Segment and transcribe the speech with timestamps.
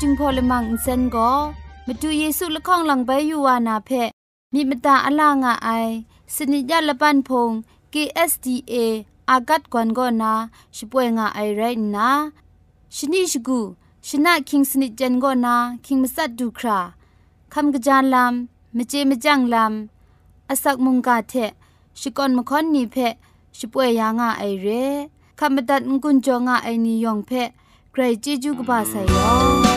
[0.00, 1.30] จึงพอลมังอินเซนก็
[1.86, 3.90] มาดูเยซูละข้องหลังใบยูวานาเพ
[4.52, 5.68] มีมตาอลางอไอ
[6.34, 7.50] สนิยะละปันพง
[7.92, 8.74] KSDA
[9.30, 10.32] อากัดกวนก็นา
[10.76, 11.62] ช่วยงาไอไร
[11.96, 12.08] นะ
[12.96, 13.60] ชนิชกู
[14.08, 16.78] ชนะคิงสนิจันก็นาคิงมัสัดดูครา
[17.52, 21.34] คำกระจานลำมเจมจังลำอาศักมุงกาเท
[22.00, 22.96] ชิกอนมคอนนีเพ
[23.58, 24.68] ช่วยยางาไอเร
[25.38, 27.30] คำบัดงกุนจงาไอนิยองเพ
[27.92, 29.16] ใครจีจูกบาไซย
[29.72, 29.75] อ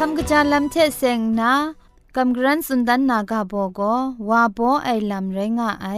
[0.00, 1.52] คำกระจายลำเทเสงนะ
[2.16, 3.94] กำกรันสุนดันนากาโบก็
[4.28, 5.88] วาโบไอลำไรงาไอ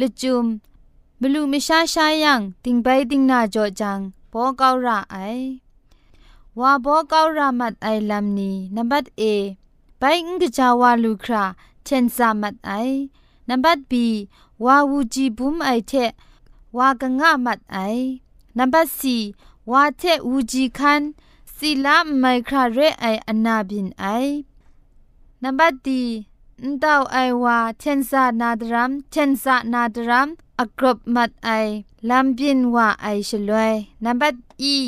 [0.00, 0.44] ลจุม
[1.20, 3.98] บลูมิชาชายังติงไปติงนาจอจัง
[4.30, 5.16] โบเการาไอ
[6.60, 9.22] วาโบเการามัดไอลำนี้นับบัดเอ
[9.98, 11.44] ไปงกจาวาลูครา
[11.84, 12.72] เชนซามัดไอ
[13.48, 14.06] นับบัดบี
[14.64, 15.92] วาวูจีบุมไอเท
[16.76, 17.78] วากงะมัดไอ
[18.58, 19.16] นับบัดซี
[19.70, 21.02] วาเทวูจีคัน
[21.62, 24.04] สีลาไมคราเรไออนาบินไอ
[25.42, 26.02] นับดี
[26.64, 30.28] นดาวไอวาเชนซานาดรัมเชนซานาดรัม
[30.60, 31.50] อกรบมัดไอ
[32.08, 34.22] ลำบินว่าไอชลวยนับ
[34.62, 34.78] ดี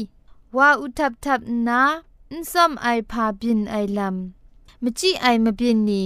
[0.57, 1.83] ว่าอุทับทับนา
[2.31, 6.05] อินซมไอพาบินไอลำมจีไอมาบินนี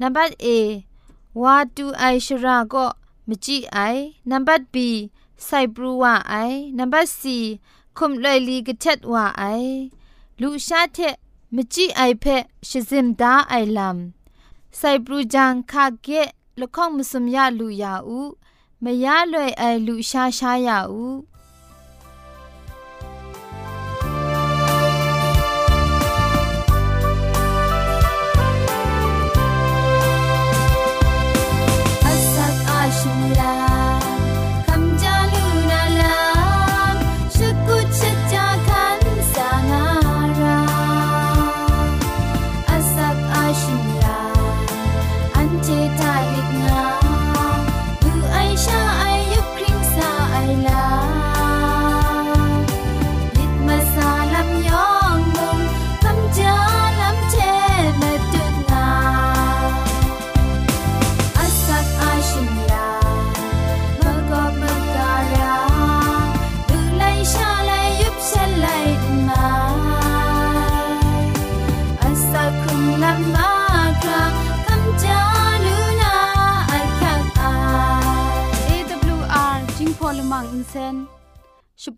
[0.00, 0.46] นับเอ
[1.42, 2.86] ว่าดูไอชราก็
[3.28, 3.78] มจีไอ
[4.30, 4.88] นับบี
[5.44, 6.34] ไซบรูว่าไอ
[6.78, 7.38] นับซี
[7.98, 9.44] คุมเลยลีกะเช็ดว่าไอ
[10.40, 10.98] ลูชาเท
[11.54, 12.24] มจิไอเพ
[12.70, 13.98] ชซิมดาไอลัม
[14.76, 16.28] ไซปรูจังคาเกะ
[16.60, 18.20] ละข้องมุสมยาลูยาอู
[18.84, 21.06] มะยะเลยไอลูชาชายาอู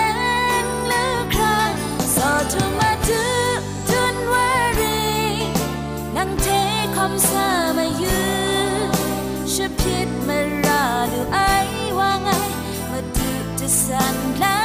[7.01, 8.17] te khom sa ma yu
[9.53, 11.37] ชิพิดมาราดูไอ
[11.97, 12.29] ว่าไง
[12.89, 14.60] มาดูจะสั่นลา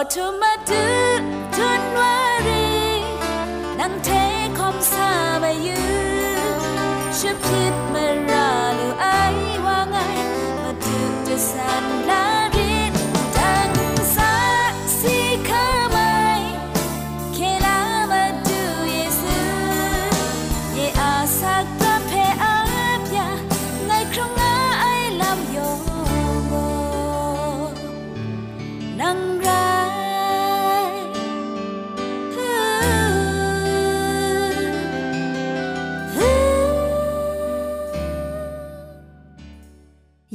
[0.00, 0.84] สอทุมาดู
[1.56, 1.98] ทุนว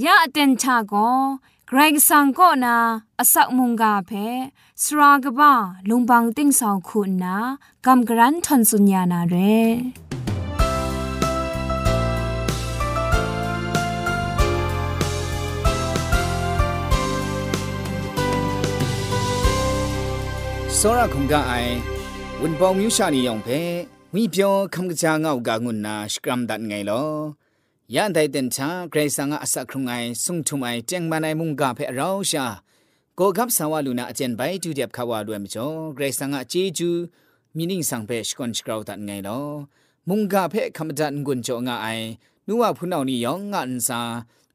[0.04, 0.94] ยะเต็นชาโก
[1.68, 2.76] เกรงสังก็นา
[3.18, 4.10] อสักมุงกาเพ
[4.82, 5.52] สรากบ้า
[5.88, 7.36] ลุงบังติ้งสองคุณนา
[7.86, 9.36] กำกรันทนสุญญานาเร
[20.78, 21.72] စောရခုံကအိုင်
[22.40, 23.60] ဝန်ပေါမြူရှာနေယောင်ဖဲ
[24.14, 27.10] ဝီပြောခမ်ကကြာငောက်ကငုနာစကရမ်ဒတ်ငိုင်လော
[27.91, 32.45] ยานไดเดนชาเกรซังอาสักครุงไอสุงทุมไอเจงมาไนมุงกาเพเราชา
[33.15, 36.89] โกกับสาวาลูนาเจนไปจูเดียบขาวาด้วยมิจอเกรซังอาเจจู
[37.55, 39.39] มินิงสังเพชกอนชกราวตันไงลอ
[40.09, 41.87] มุงกาเพคำจันกุนจงไอ
[42.47, 43.99] นัวพูนเอานี่ยองงานซา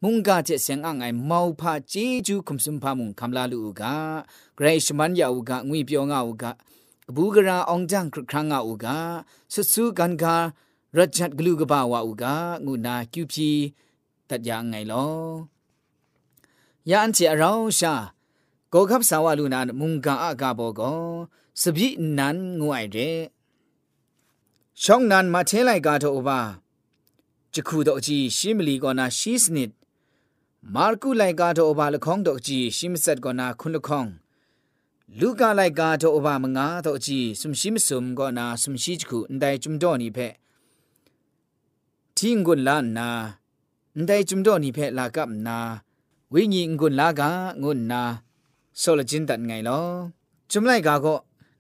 [0.03, 1.95] มุงกาเจเสียงอ่างไอเมาพาเจ
[2.27, 3.93] จูคุมสุมพามุงคำลาลูกา
[4.57, 6.51] เกรชมันยาวกางุยเปียวงาวกา
[7.15, 8.97] บูกราองจังครั้งงาวกา
[9.53, 10.37] สุสุกันกา
[10.97, 12.25] ရဂျတ်ဂလူကဘာဝဥက
[12.65, 13.51] ငုနာကျူဖြီ
[14.29, 15.19] တတ်ရငိုင်လော
[16.91, 17.95] ယန်ချီအရောင်းရှာ
[18.73, 21.03] ကိုကပ်ဆာဝလူနာမုန်ကာအကဘောကော
[21.61, 23.19] စပိနန်ငွိုင်တဲ့
[24.83, 26.41] ရှောင်းနန်မထဲလိုက်ကားတော့ဘာ
[27.55, 29.71] ဂျခုတော့အကြီးရှီမလီကောနာရှီစနစ်
[30.75, 34.11] မာကုလိုက်ကားတော့ဘာလခေါင်းတော့အကြီးရှီမဆက်ကောနာခွန်းလခေါင်း
[35.19, 40.35] လူကလိုက်ကားတော့ဘာမငါတော့အကြီးစုံရှိမစုံကောနာစုံရှိချခုအန်တိုင်ဂျုံတော့နိဖက်
[42.18, 43.10] ทิ้งกุนลานนา
[43.96, 45.58] อันใดจุมดอนี่เพลากับนา
[46.34, 47.30] วิญญงกุนลากา
[47.64, 48.02] งุนนา
[48.80, 49.82] โซลจินตันไงลอ
[50.52, 51.16] จุมไลกาก็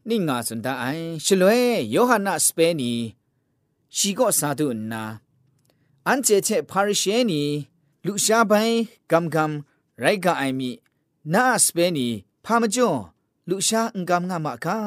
[0.09, 0.85] นิ่งงาสุนตาไอ
[1.25, 2.91] ชลวยโยฮันนาสเปนี
[3.95, 5.03] ชีก็สาธุนนา
[6.07, 7.41] อันเจเชพาริเชนี
[8.05, 8.53] ลุชาไป
[9.11, 9.51] กัมกัม
[9.99, 10.71] ไรกาไอมี
[11.33, 12.07] นาสเปนี
[12.45, 12.91] พามจ่อ
[13.49, 14.77] ลุชาอังกัมงามะกา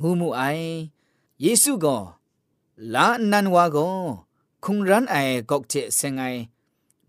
[0.00, 0.42] งูมูไอ
[1.40, 1.96] เยซูก็
[2.94, 3.88] ลานันวาก็
[4.63, 5.15] คุงรันไอ
[5.49, 6.23] กอกเจเซงไอ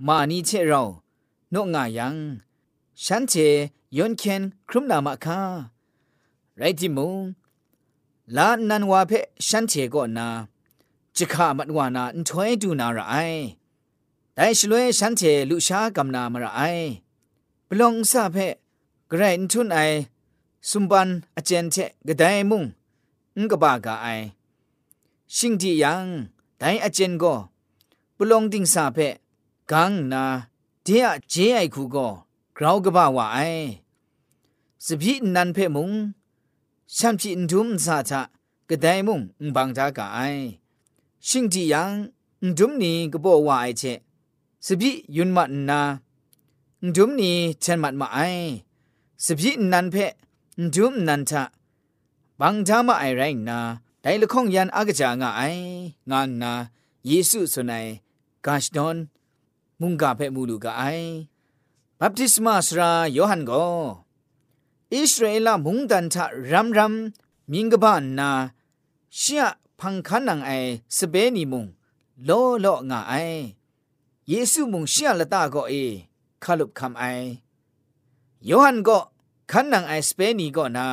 [0.06, 0.82] มานีเชเรา
[1.50, 2.16] โนงายัง
[3.04, 3.34] ฉันเจ
[3.96, 5.40] ยอนเคนครุมนามะคา
[6.56, 7.18] ไรจิมุง
[8.36, 9.12] ลานันวาเพ
[9.48, 10.28] ฉันเจก็นา
[11.16, 13.14] จิกามัดวานาอันถอยดูนาระไอ
[14.34, 16.60] แต่ชลวยฉันเจลุชากำนามระไอ
[17.68, 18.36] ปลองซาเพ
[19.10, 19.78] กระไรทุนไอ
[20.70, 21.76] สุมบันอเจนเช
[22.06, 22.64] กระไดมุง
[23.38, 24.06] งกบากาไอ
[25.36, 26.06] ชิงที่ยัง
[26.58, 27.34] แต่อเจนก็
[28.16, 28.98] ปลงดิงซาเพ
[29.70, 30.24] กังนา
[30.82, 32.08] เดียเจไอคูก็
[32.56, 33.38] กราวกบาวาไอ
[34.84, 35.92] สพีนันเพมุง
[36.96, 38.20] ชัมพีอินทุมซาทะ
[38.68, 39.20] กระไดมุง
[39.54, 40.18] บังจากาไอ
[41.26, 41.90] ชิงที่ยัง
[42.58, 43.82] ดุมนี้ก็บอกว่าไอเช
[44.66, 45.80] สบิยุนมัดนา
[46.94, 48.18] ดุมนี้เชนมัดมาไอ
[49.24, 49.96] สบินันเพ
[50.74, 51.42] ดุมนันทะ
[52.40, 53.58] บังทามาไอไรนา
[54.08, 55.42] แต่ละข้องยันอากจางไอ
[56.10, 56.52] งานนา
[57.06, 57.86] เยซูสุนัย
[58.46, 58.96] กาชดอน
[59.80, 60.82] มุงกาเพมูลูกาไอ
[61.98, 63.52] บัพติศมาสราโยฮันโก
[64.94, 66.94] อิสราเอลมุงดันทะรัมรัม
[67.52, 68.30] มิงกบานนา
[69.16, 69.44] เชีย
[69.80, 70.50] พังคันนังไอ
[70.96, 71.66] สเปนีมุง
[72.24, 73.14] โลโลงาไอ
[74.28, 75.72] เยซูมุงเชียละตาก็เอ
[76.42, 77.04] คาลุบคำไอ
[78.46, 78.88] โยฮันโก
[79.50, 80.86] คันนังไอสเปนีก็นา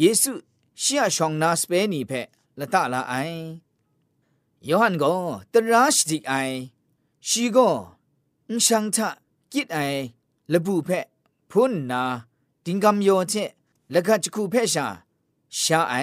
[0.00, 0.32] เยซู
[0.80, 2.12] เชียชองนาสเปนีเพ
[2.60, 3.14] ละตาละไอ
[4.68, 5.12] ยอหันก็
[5.52, 6.32] ตรัชจิไอ
[7.28, 7.68] ชีก็
[8.48, 9.08] อุชังทะ
[9.52, 9.78] กิดไอ
[10.52, 11.00] ละบุเพ่
[11.50, 12.02] พุนนา
[12.64, 13.34] ดิงกำโยเช
[13.94, 14.86] ละกัจคูเพ่ชา
[15.60, 15.94] ชาไอ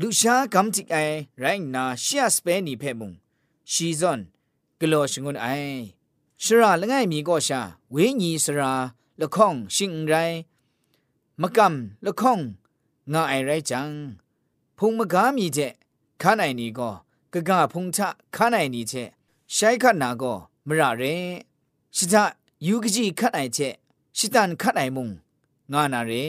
[0.00, 0.96] ลูชากำจิกไอ
[1.38, 3.12] แรงนาเชียสเปนีเพ่มุง
[3.72, 4.20] ชีซอน
[4.80, 5.46] กลอชงุนไอ
[6.42, 8.72] ชราละง่ายมีก็ชาเวญีสรา
[9.20, 10.14] ละข้องชิงไร
[11.40, 12.40] มะกำละข้อง
[13.12, 13.90] งายไรจัง
[14.82, 15.72] ဖုံမကားမိချက်
[16.22, 16.94] ခါနိုင်နီကော
[17.32, 18.00] ကကဖုံချ
[18.36, 19.08] ခါနိုင်နီချက်
[19.54, 20.36] ရှိုက်ခနာကော
[20.68, 21.14] မရရဲ
[21.96, 22.14] ရှိသ
[22.66, 23.74] ယူကကြီးခတ်နိုင်ချက်
[24.16, 25.08] ရှိတန်ခတ်နိုင်မုံ
[25.72, 26.24] ငါနာရဲ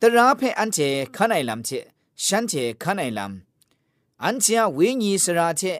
[0.00, 1.84] တရာဖဲအန်ချေခါနိုင်လမ်ချက်
[2.24, 3.32] ရှမ်းချေခါနိုင်လမ်
[4.22, 5.78] အန်ချာဝင်းကြီးစရာချက်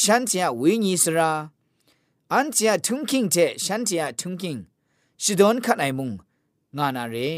[0.00, 1.30] ရှမ်းချာဝင်းကြီးစရာ
[2.32, 4.60] အန်ချာထုံကင်းချက်ရှမ်းချာထုံကင်း
[5.22, 6.10] ရှိဒွန်ခတ်နိုင်မုံ
[6.76, 7.28] ငါနာရဲ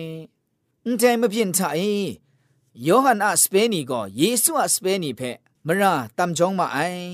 [0.85, 2.26] အန်တိုင်မပြင်းချအေး
[2.85, 7.07] ယောဟန်အစပဲနီကိုယေရှုအစပဲနီဖက်မရာတမ်ဂျုံမအိုင်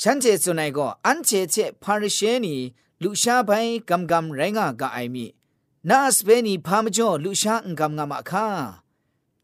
[0.00, 2.54] ရှန်ချေစုန်နိုင်ကိုအန်ချေချေဖာရရှဲနီ
[3.02, 5.26] လူရှားပိုင်းဂမ်ဂမ်ရိုင်းငါကအိုင်မီ
[5.88, 8.46] နာစပဲနီဖာမကျော်လူရှားအင်ဂမ်ငါမအခါ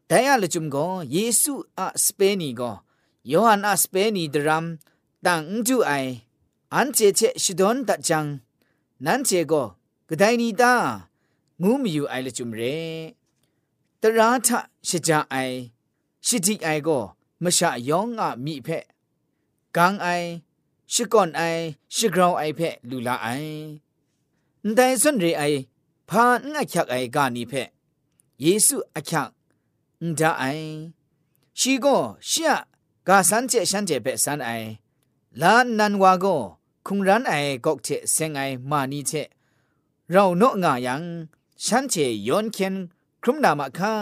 [0.09, 2.75] ဒိုင်ရလจุမ်ကိုယေရှုအစပဲနီကို
[3.31, 4.67] ယောဟန်အစပဲနီဒရမ်
[5.25, 6.11] တန်ကျူအိုင်
[6.73, 8.27] အန်ချေချေရှီဒွန်တချန်
[9.05, 9.67] နန်ချေကို
[10.09, 10.73] ဂဒိုင်နီတာ
[11.61, 13.18] ငူးမီယူအိုင်လจุမ်ရဲ
[14.03, 15.35] ตราทะชะจาไอ
[16.25, 16.99] ชิติไอก็
[17.43, 18.67] มะชะยองงะมีเพ
[19.75, 20.07] กังไอ
[20.93, 21.41] ชิก่อนไอ
[21.95, 23.27] ชิกราวไอเพลูลาไอ
[24.75, 25.43] แต่ส่วนเรไอ
[26.09, 27.53] พานอักยักไอกานีเพ
[28.41, 29.29] เยซูอักยัก
[30.19, 30.43] ดาไอ
[31.59, 31.95] ชีก็
[32.27, 32.53] เชีย
[33.07, 34.49] กาสันเจฉันเจเปสันไอ
[35.41, 36.35] ลานนันวาก็
[36.85, 37.33] คุงรันไอ
[37.65, 39.11] กอกเทเซงไอมานีเจ
[40.11, 41.01] เราโนงายัง
[41.65, 41.95] ฉันเจ
[42.27, 42.73] ย้อนเคียน
[43.22, 43.94] ครุมนามะคา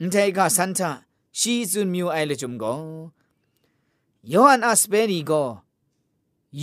[0.00, 0.90] อันเทกาสันทา
[1.38, 2.64] ชีซุนมิวไอเลจุมโก
[4.32, 5.32] ยออันอัสเปนีโก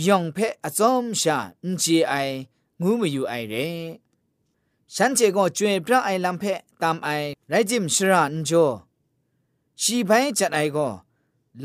[0.06, 2.14] ยองเพอซอมชาอันเจไอ
[2.82, 3.54] งูมอยู่ไอเร
[4.94, 6.44] ฉันเจก็จวยพระไอลำเพ
[6.82, 7.08] ตามไอ
[7.48, 8.50] ไรจิมชราอันโจ
[9.82, 10.88] ชีไปจัดไอก็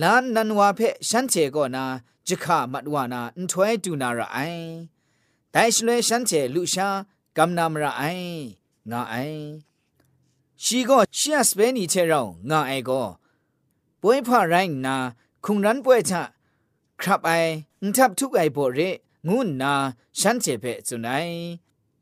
[0.01, 0.79] ลานนันวาเพ
[1.10, 1.83] ฉันเจก็นา
[2.27, 4.38] จิกามัดวานาอันถวยดูนาระไอ
[5.51, 6.89] แต่ชลวยฉันเจลุชา
[7.38, 8.03] กำนามระไอ
[8.91, 9.15] งาไอ
[10.64, 12.20] ชีก็เชียสเปนีเชเรา
[12.50, 13.02] งาไอก็
[14.00, 14.96] ป่วยพาไรนา
[15.44, 16.22] คงรันป่วยชะ
[17.00, 17.30] ครับไอ
[17.96, 18.80] ทับทุกไอโบเร
[19.28, 19.72] งูนา
[20.18, 21.28] ฉันเจเพจุนัย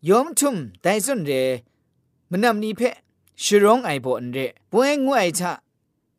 [0.08, 1.32] ยอมทุ่มไดซุนเร
[2.30, 2.80] มนำนี้เพ
[3.44, 4.38] ชร้องไอโบนเร
[4.70, 5.52] ป่วยงวยชะ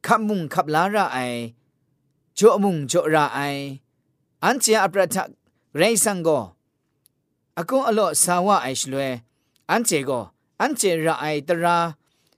[0.06, 1.20] ขับมุงขับลาระไอ
[2.38, 3.40] จ่อมุงจ่อระไอ
[4.44, 5.18] อันเจียอัปรัต
[5.78, 6.30] ไรสังโก
[7.58, 9.12] อากงอโลสาวะไอชลวย
[9.72, 10.12] อันเจโก
[10.62, 11.78] อันเจระไอตรา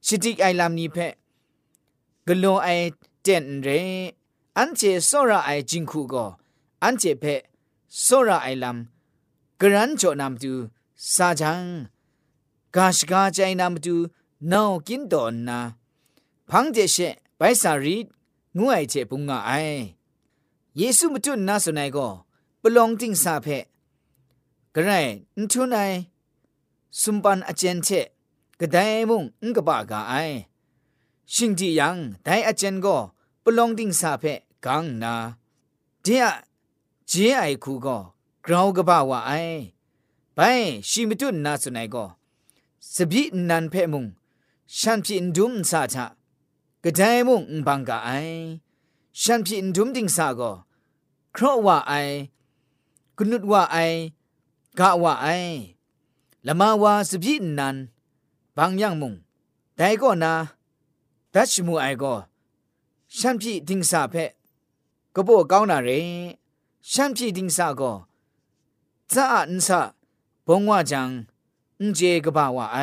[0.09, 0.97] ชิติไอลามนี้เพ
[2.27, 2.69] กโลไอ
[3.23, 3.69] เจนเร
[4.57, 6.15] อันเจโซระไอจิงคูโก
[6.83, 7.25] อันเจเพ
[8.01, 8.77] โซระไอลาม
[9.61, 10.53] กรันโจนามดู
[11.13, 11.61] ซาจัง
[12.75, 13.95] กาชกาใจนามดู
[14.51, 15.59] นาวกินดอนนา
[16.49, 16.97] พังเจเช
[17.37, 17.97] ไปสารี
[18.57, 19.51] งูไอเจปุงงาไอ
[20.77, 22.07] เยซูมจุนนาสนายก็
[22.61, 23.47] ปลองจิงซาเพ
[24.73, 24.91] กระไร
[25.39, 25.79] นทุนไอ
[27.01, 27.89] สุมปันอเจนเช
[28.59, 28.77] กระได
[29.09, 30.13] มุงอุกบะกาไอ
[31.33, 32.95] ชิงจียังไดอาเจนก็
[33.43, 34.23] ปลองดิ่งสาเพ
[34.65, 35.13] กังนา
[36.01, 36.25] เดีย
[37.07, 37.97] เจไอคูก็
[38.45, 39.31] กราวกบะวะไอ
[40.35, 40.39] ไป
[40.89, 42.05] ชิมตุนนาสุนัยก็
[42.93, 44.05] สบินันเพมุง
[44.77, 46.05] ฉันพินดุมสาชะ
[46.83, 48.09] กระไดมุงบังกาไอ
[49.21, 50.51] ฉันพินดุมดิ่งสาก็
[51.35, 51.93] ครอว่าไอ
[53.17, 53.77] กนุดว่าไอ
[54.79, 55.27] กะว่าไอ
[56.47, 57.77] ละมาวาสบินัน
[58.56, 59.14] บางอย่างมุง
[59.76, 60.32] แต่ก็นา
[61.34, 62.14] ดัชมูไอก็
[63.18, 64.14] ฉันพี่ดิงสาเพ
[65.14, 65.90] ก็บอกก้าวนาเร
[66.92, 67.92] ฉันพี่ดิงสาก็
[69.12, 69.80] จ้าอันซา
[70.46, 71.08] บงว่าจัง
[71.80, 72.78] อุเจกบ่าวไอ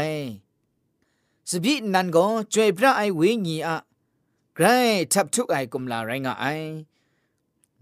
[1.50, 3.78] สบินันก็จวยพระไอเวงีอะ
[4.54, 4.66] ไกร
[5.14, 6.46] ทับทุกไอกุมลาไรงาไอ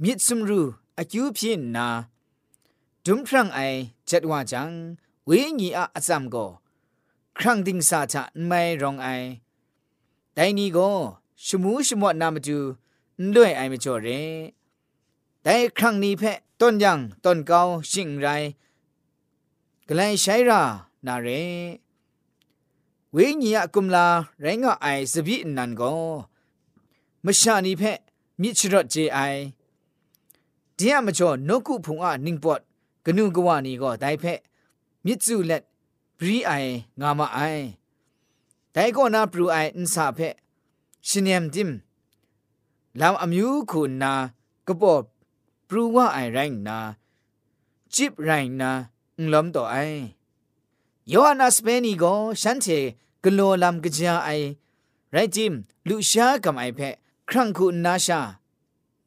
[0.02, 0.62] มิดซุมรู
[0.98, 1.88] อายุพินนา
[3.06, 3.60] ดุมพรังไอ
[4.10, 4.70] จัดว่าจัง
[5.26, 6.46] เวงีอะอซัมก็
[7.39, 9.09] ครั้งดิ่งสาชะไม่รองไอ
[10.33, 10.91] แต่นี้ก็
[11.47, 12.59] ชมูชมวดนามาจู
[13.35, 14.09] ด้วยไอไม่จอเร
[15.43, 18.27] แต่ครั้งนี้เพะต้นยังต้นเกาชิงไร
[19.89, 20.63] กลายใช้รา
[21.07, 21.29] นาเร
[23.13, 24.07] เวงียกุมลา
[24.41, 25.93] แรงอไอสบินันก็
[27.25, 27.99] มชานีเพะ
[28.41, 29.19] มิชรเจไอ
[30.77, 32.61] เดียมาจอนกุพุงอะนิงปอด
[33.05, 34.39] กนูกวานีก็ได้เพะ
[35.05, 35.63] มิจูเล็ด
[36.27, 36.53] รีไอ
[37.01, 37.39] งามาไอ
[38.73, 40.19] แต่ก็นาปรูไออินซาเพ
[41.09, 41.71] ชินยมดิม
[43.01, 44.13] ลาวอมิวคุณนา
[44.67, 45.05] กบอบ
[45.69, 46.79] ปรูว่าไอแรงนา
[47.95, 48.71] จิบแรงนา
[49.19, 49.77] อุลมต่อไอ
[51.13, 52.67] ยอนาสเปนีก็ฉันเท
[53.25, 54.31] กโลลำกจาไอ
[55.13, 55.53] ไรจิม
[55.89, 56.81] ลุชากับไอเพ
[57.29, 58.21] ครั้งคุณนาชา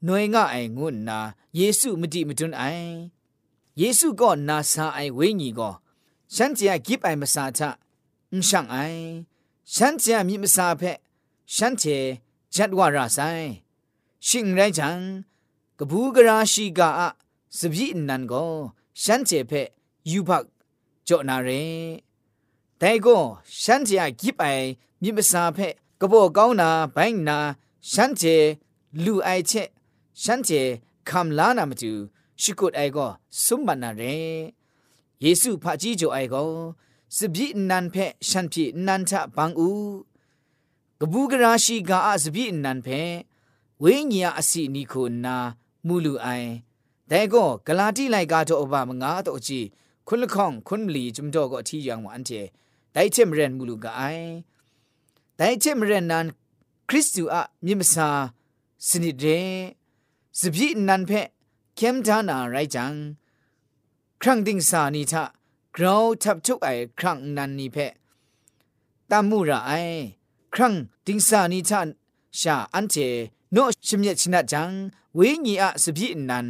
[0.03, 1.19] หน่วยง่ายงุนนา
[1.55, 2.63] เยซูมติมตุนไอ
[3.77, 5.69] เยซูก็นาซาไอเวญีก็
[6.34, 7.70] ฉันจะกิบไอมาซาทะ
[8.32, 8.76] อุช่างไอ
[9.74, 10.82] ฉันจะมีมาซาเพ
[11.54, 11.84] ฉันเท
[12.54, 13.18] จัดว่าราไซ
[14.26, 14.98] ชิงไรจัง
[15.78, 17.08] กบูกราชีกาอะ
[17.58, 18.44] สบีนันก็
[19.02, 19.52] ฉันเจเพ
[20.10, 20.44] ยูพัก
[21.08, 21.48] จอนาเร
[22.78, 23.16] แต่ก็
[23.62, 24.44] ฉันจะกิบไอ
[25.02, 25.58] มีมาซาเพ
[26.00, 27.38] กบก้าวนาไปนา
[27.92, 28.22] ฉันเจ
[29.04, 29.52] ลูไอเช
[30.22, 30.50] ฉันเจ
[31.08, 31.92] คำลานามาจู
[32.40, 33.06] ชิกุดไอก็
[33.44, 34.02] สมบัตินาเร
[35.23, 36.49] ယေစုဖာကြီးကြိုအိုင်ကော
[37.17, 39.93] စပိနန်ဖဲရှန်ဖြိနန်ချဘန်ဦး
[40.99, 43.01] ကပူကရာရှိကအစပိနန်ဖဲ
[43.83, 45.35] ဝိညာအစီနီကိုနာ
[45.87, 46.49] မူလူအိုင်
[47.11, 49.67] တဲကောဂလာတိလိုက်ကတော့အဘမငါတော့ကြည့်
[50.07, 52.39] ခွန်းလခေါင်ခွန်းမလီဂျုံတော့ကအထီရောင်ဝအန်တီ
[52.95, 54.27] ဒိုက်ချင်မရန်မူလူကအိုင်
[55.39, 56.25] ဒိုက်ချင်မရန်နန်
[56.89, 58.09] ခရစ်တုအမြင့်မစာ
[58.87, 59.49] စနစ်တဲ့
[60.39, 61.21] စပိနန်ဖဲ
[61.79, 62.93] ကမ်ဒါနာရိုက်ချန်
[64.27, 65.23] ครั้งดิ่งสานีทะ
[65.75, 67.77] กราวทับทุกไอครั้งนันนีเพ
[69.09, 69.71] ตามูระไอ
[70.53, 70.73] ครั้ง
[71.05, 71.79] ดิ่งสานีทะ
[72.39, 72.95] ชาอันเจ
[73.51, 73.57] โน
[73.87, 74.69] ชิมเยชินะจัง
[75.15, 76.47] เวญีอะสบินัน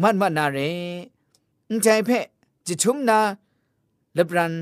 [0.00, 0.58] มันมันนาเร
[1.68, 2.10] อุใจเพ
[2.66, 3.18] จิทุมนา
[4.14, 4.52] เลบรัน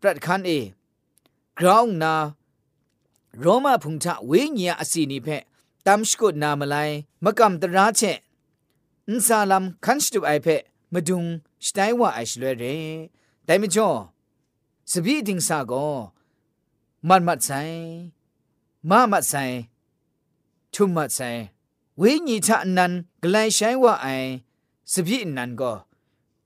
[0.00, 0.50] ปรัดคันเอ
[1.58, 2.14] กราวนา
[3.40, 5.28] โรมาพุงทะเวญีอะสีนีเพ
[5.86, 6.90] ตามสกุดนามลาย
[7.24, 8.00] มะกำตราเช
[9.08, 10.48] อินซาลัมคันสตุไอเพ
[10.94, 10.96] မ
[11.66, 12.64] สไตว่าไอชลวยเร
[13.44, 13.88] แต่ไม่จ่อ
[14.90, 15.86] สบีดิงสาก็
[17.08, 17.60] มันมัดใส่
[18.88, 19.42] มามัดใส่
[20.74, 21.30] ทุ่มมัดใส่
[22.00, 24.06] วิญญาณนั้นไกลใช้ว่าไอ
[24.92, 25.72] สบีนั้นก็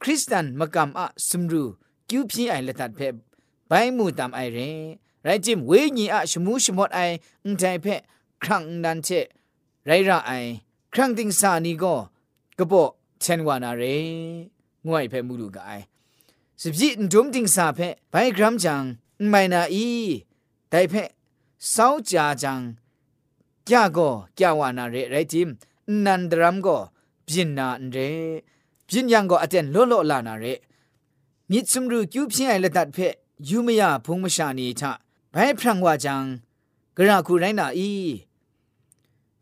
[0.03, 1.67] คริสตันมากรรมอะสมรู้
[2.09, 3.15] กิ้วพี่ไอละตัดเพบ
[3.69, 4.59] ไปมูตามไอเร
[5.25, 7.01] ไรจิมวิญญาณชมูชมดไอ
[7.45, 8.01] อุ้งใจเพะ
[8.43, 9.09] ครั้งนั้นเช
[9.87, 10.33] ไรระไอ
[10.93, 11.95] ครั้งดิงสานี้ก็
[12.59, 13.83] กระบอกเชนวานาเร
[14.87, 15.81] ง่วยเพ่มูดูกาย
[16.63, 18.83] สิบจีนดุมติงสาเพ่ไปกรัมจัง
[19.29, 19.89] ไม่นาอี
[20.71, 21.05] แต่เพ่
[21.75, 22.61] สาวจ้าจัง
[23.67, 25.49] แกก็แกวานาเรไรจิม
[26.05, 26.77] นันดรัมก็
[27.27, 27.97] พินนาเร
[28.89, 30.45] พินยังก็อาจารย์โลโลลานาเร
[31.51, 33.09] มิดสมรู้คิวพินไอละตัดเพ่
[33.49, 34.93] ยูเมียพงมชานีท่า
[35.31, 36.25] ไปพรังว่าจัง
[36.97, 37.93] กระคูไรนาอี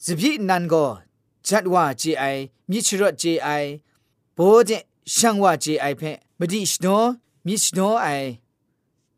[0.05, 0.85] สิบจินันก็
[1.47, 2.25] จัดว่าเจไอ
[2.71, 3.49] มิชรเจไอ
[4.35, 4.71] โบเจ
[5.15, 6.03] ช่างว่าเจไอเพ
[6.39, 6.87] บดีชโน
[7.47, 8.07] มิชโนไอ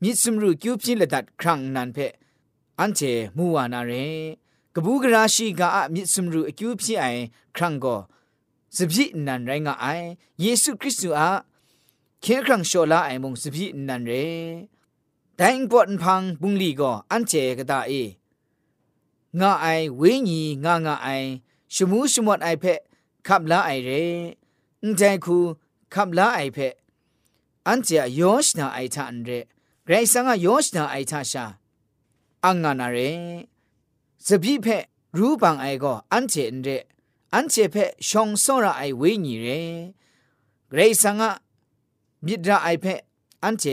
[0.02, 1.98] มิสมรูกิวพินละดัดครั้งนั้นเพ
[2.78, 3.00] อันเจ
[3.36, 3.92] มูวานาเร
[4.74, 7.04] กบูกราชีกาอมิสมรูกิวพิไอ
[7.56, 7.96] ครั้งก็
[8.76, 9.86] สบินันไรงาไอ
[10.40, 11.28] เยซูคริสต์อา
[12.20, 14.12] เคครั้งโชลาไอมงสบินันเร
[15.36, 17.92] แต่อิงปอดพังบุงลีก็อันเจกตาเอ
[19.40, 21.08] งาไอเวญีงางาไอ
[21.74, 22.64] ชมูชมวดไอเพ
[23.26, 23.90] ขับลาไอเร
[24.86, 25.38] นใจคู
[25.94, 26.58] ขับลาไอเพ
[27.66, 29.30] อันเจยอชนาไอทานเร
[29.84, 31.44] ไกรสังยอชนาไอทาชา
[32.44, 32.98] อังงานาเร
[34.26, 34.66] สบีเพ
[35.18, 36.68] รูปังไอก็อันเจนเร
[37.34, 37.76] อันเจเพ
[38.08, 39.46] ชองซอระไอเวญีเร
[40.68, 41.20] ไกรสัง
[42.24, 42.86] มิดระไอเพ
[43.44, 43.64] อันเจ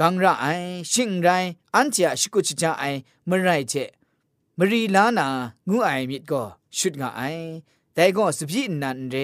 [0.00, 0.46] กังระไอ
[0.92, 1.28] ชิงไร
[1.74, 2.84] อันเจชิกุจจาไอ
[3.28, 3.74] มื่อไรเจ
[4.58, 5.26] มรีลานา
[5.68, 6.42] งูไอมิดก็
[6.76, 7.22] ชุดงาไอ
[7.94, 9.16] แต่ก็สบีนันเร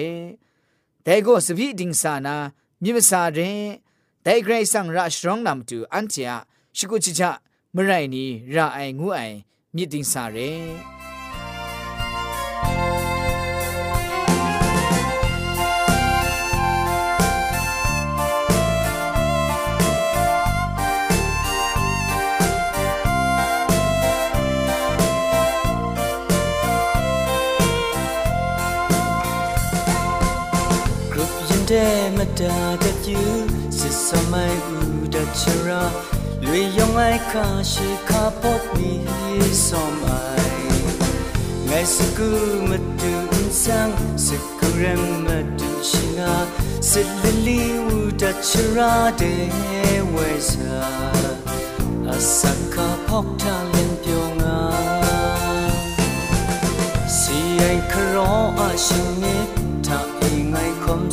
[1.04, 2.36] แต่ก็สบีดิงสานา
[2.82, 3.40] มิมสาเร
[4.22, 6.30] แต่ไกรสังราชร้องนำตูอันเจีย
[6.76, 7.30] ชิกุจิจะ
[7.72, 9.20] เมื่อไรนี้ราไองูไอ
[9.74, 10.38] มิดิงสาเร
[31.70, 33.22] တဲ့မတာတဲ့ကျူ
[33.78, 35.82] စစ်စမိုင်ဦးတဲ့ချရာ
[36.44, 38.92] လွေယောင်လိုက်ခါရှိခါပုတ်မီ
[39.66, 40.62] ဆောမိုင်
[41.68, 42.30] ငယ်စကူ
[42.68, 42.70] မ
[43.00, 43.12] တူ
[43.62, 43.94] ဆန်း
[44.26, 44.84] စကူရ
[45.24, 45.26] မ
[45.58, 46.32] တူရှိနာ
[46.90, 48.58] စစ်လလီဦးတဲ့ချ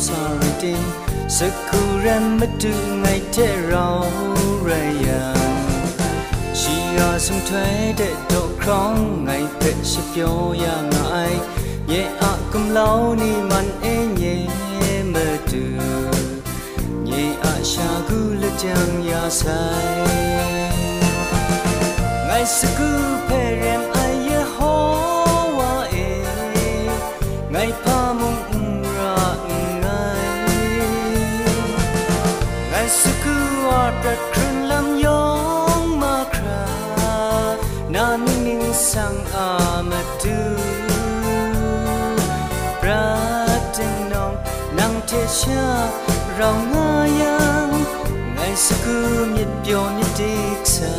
[0.06, 0.22] စာ
[0.62, 0.82] တင်
[1.36, 2.06] စကူရ
[2.38, 3.96] မတူငိုက်တဲ့ရော
[4.68, 4.70] ရ
[5.04, 5.20] ယံ
[6.58, 7.66] ရှိရဆုံးထွဲ
[8.00, 11.40] တဲ့တော့ခေါင်းငိုက်တဲ့ရှိပြောရငါအိုင်
[11.92, 14.44] ရဲ့အကမလောင်းနီမန်အင်းရဲ့
[15.12, 15.14] မ
[15.50, 15.64] တူ
[17.10, 18.76] ရဲ့အရှာကူလက်ကြံ
[19.08, 19.10] ရ
[19.40, 20.00] ဆိုင်
[22.28, 22.99] ငိုက်စကူ
[45.51, 45.71] ရှာ
[46.39, 47.35] ရောင်ငါယံ
[48.35, 48.97] ငိုင်းစကူ
[49.33, 50.33] မြစ်ပြောမြစ်တိ
[50.73, 50.95] ဆို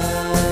[0.48, 0.51] င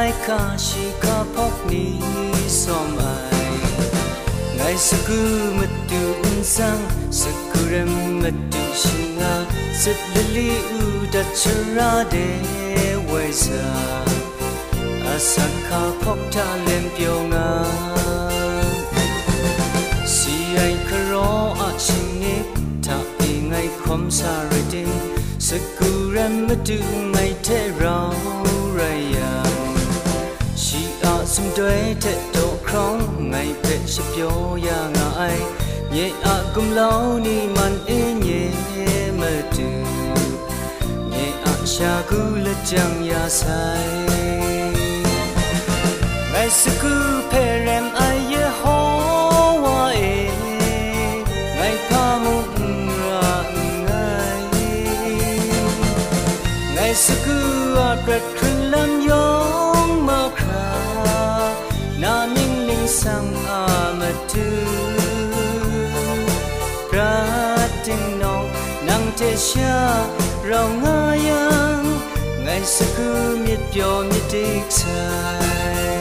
[0.00, 1.98] อ้ข้าชีก็พ愛かしかパクに
[2.48, 3.00] そま
[4.54, 5.10] いがいすく
[5.58, 6.78] むってうんさん
[7.10, 8.86] すくれむってし
[9.18, 9.22] が
[9.74, 10.38] すっりり
[10.78, 11.80] うだちら
[12.14, 12.16] で
[13.10, 13.50] わいさ
[15.04, 17.50] อาสังขาพบท่าเล่มเปียวงา
[20.16, 21.30] สีไอ้ครอ
[21.60, 22.46] อาชินิก
[22.84, 24.90] ถ้าอีไงคมสาริดิน
[25.46, 26.78] สกุเรมมาดู
[27.14, 27.17] ง
[31.57, 35.45] တွေတဲ့တော့ခေါင်းငိုင်ပဲရှပြောရငါအိုင်
[35.91, 38.41] မြေအကုမလောင်းနီမန်အင်းညေ
[39.19, 39.21] မ
[39.55, 39.69] တူ
[41.11, 43.95] မြေအရှာကူလက်ကြံရဆိုင်
[46.31, 46.93] ငိုင်စကူ
[47.29, 48.85] ဖဲရမ်အိုင်ယဟော
[49.63, 50.15] ဝါအေ
[51.57, 52.35] ငိုင်ဖာမှု
[53.07, 54.45] ရာငိုင်
[56.75, 57.37] ငိုင်စကူ
[57.79, 58.46] အပက်
[69.48, 69.78] ရှာ
[70.50, 71.42] ရောင်ငါယံ
[72.44, 73.08] ငိုင်းစကူ
[73.44, 76.00] မြစ်ပြောမြစ်တိတ်ဆိုင်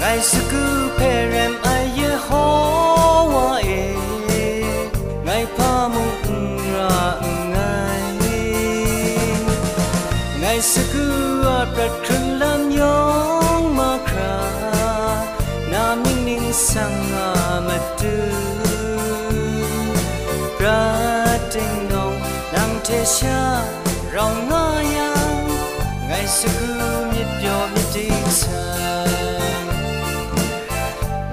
[0.00, 0.62] ငိုင်းစကူ
[0.96, 1.66] ဖဲရမ်အ
[1.98, 2.54] ယေဟော
[3.32, 3.84] ဝါအေ
[5.26, 6.16] ငိုင်းဖာမုန်
[6.72, 6.92] ရာ
[7.54, 8.14] ငိုင်း
[10.42, 11.06] ငိုင်းစကူ
[11.44, 12.08] အပရခ
[12.40, 13.00] လမ်ယော
[13.54, 14.36] င်မခရာ
[15.72, 17.28] နာမင်းနင်းစံငါ
[17.68, 17.95] မတ်
[23.06, 23.62] xa
[24.14, 25.48] rong ngó yang
[26.08, 28.66] ngày xưa cứ miệt biếu miệt đi xa.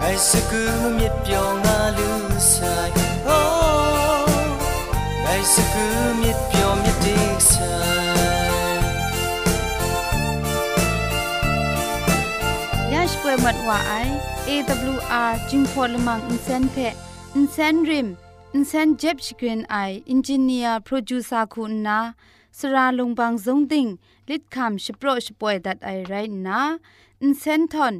[0.01, 0.69] Ngày xưa cứ
[14.47, 15.97] awr jingpol
[18.55, 19.75] อินเซนเจ็บชกรีนไอ
[20.09, 21.99] อินจิเนียร์โปรดิวซาคุณนา
[22.57, 23.87] สราลงบางสงดิ่ง
[24.29, 26.13] ลิดคำชโปรชป่วยดัดไอไร
[26.47, 26.61] นะ
[27.21, 27.95] อินเซนทอน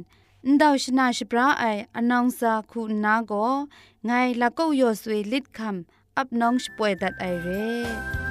[0.46, 1.64] อินดาวชนาชปราไอ
[1.96, 3.32] อนองซาคุณนาโก
[4.06, 8.23] ไงละก็ยอสวยลิดคำอับน้องชป่วยดัดไอเร่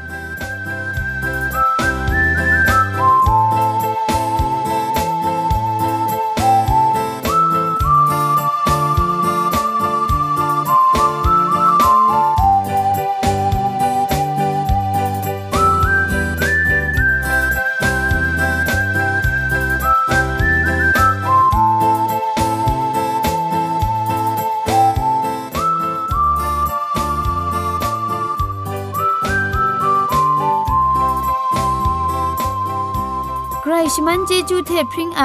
[34.50, 35.24] จูเทพพริ้งไอ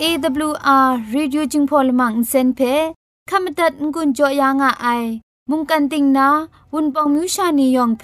[0.00, 2.60] อ AWR reducing polymer เซนเพ
[3.30, 5.04] ขมตัดงุนจอยางอ้าย
[5.50, 6.28] มุงกันติงนา
[6.72, 8.02] วุนปองมิวชานียองเพ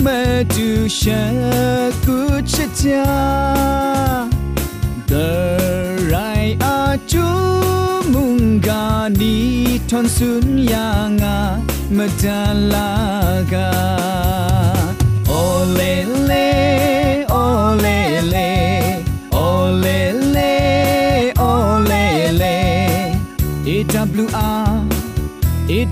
[0.05, 0.19] มา
[0.53, 1.23] ดูชะ
[2.05, 2.19] กุ
[2.51, 3.07] ชะจา
[5.11, 5.29] the
[6.11, 7.25] right a chu
[8.11, 8.85] munga
[9.19, 9.35] ni
[9.89, 11.37] thon sun ya nga
[11.97, 13.69] madalaga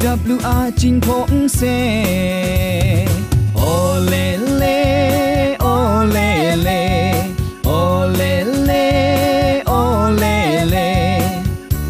[0.01, 3.07] AWR chính phong xe.
[3.55, 7.23] Ô lê lê ô lê lê
[7.65, 8.45] ô lê.
[8.45, 11.21] Lê ô lê lê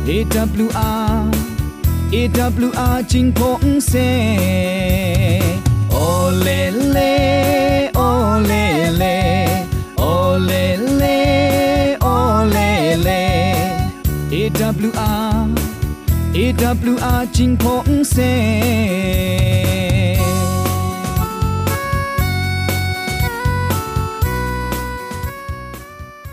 [0.07, 1.33] AWR
[2.13, 5.41] AWR chính phong xe.
[5.91, 7.68] Ô lê lê
[16.58, 18.18] AWR AWR จิงพงเซ